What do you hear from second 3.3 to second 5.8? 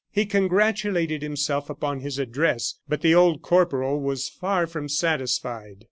corporal was far from satisfied.